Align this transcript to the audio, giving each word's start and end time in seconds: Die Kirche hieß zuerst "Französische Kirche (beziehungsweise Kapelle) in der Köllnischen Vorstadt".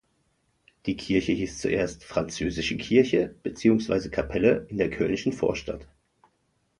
Die 0.87 0.97
Kirche 0.97 1.31
hieß 1.31 1.59
zuerst 1.59 2.03
"Französische 2.03 2.75
Kirche 2.75 3.35
(beziehungsweise 3.43 4.09
Kapelle) 4.09 4.65
in 4.69 4.77
der 4.79 4.89
Köllnischen 4.89 5.31
Vorstadt". 5.31 5.87